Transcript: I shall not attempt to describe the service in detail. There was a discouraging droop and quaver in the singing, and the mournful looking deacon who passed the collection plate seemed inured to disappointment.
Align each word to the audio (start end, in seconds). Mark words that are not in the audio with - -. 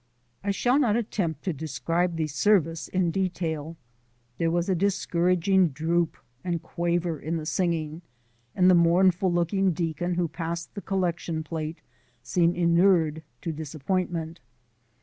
I 0.43 0.49
shall 0.49 0.79
not 0.79 0.95
attempt 0.95 1.43
to 1.43 1.53
describe 1.53 2.15
the 2.15 2.25
service 2.25 2.87
in 2.87 3.11
detail. 3.11 3.77
There 4.39 4.49
was 4.49 4.67
a 4.67 4.73
discouraging 4.73 5.67
droop 5.67 6.17
and 6.43 6.59
quaver 6.59 7.19
in 7.19 7.37
the 7.37 7.45
singing, 7.45 8.01
and 8.55 8.67
the 8.67 8.73
mournful 8.73 9.31
looking 9.31 9.73
deacon 9.73 10.15
who 10.15 10.27
passed 10.27 10.73
the 10.73 10.81
collection 10.81 11.43
plate 11.43 11.81
seemed 12.23 12.55
inured 12.57 13.21
to 13.41 13.51
disappointment. 13.51 14.39